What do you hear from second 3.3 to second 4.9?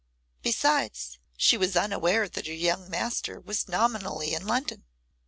was nominally in London.